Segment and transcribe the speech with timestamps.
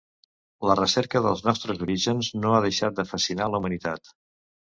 [0.69, 4.13] La recerca dels nostres orígens no ha deixat de fascinar la humanitat.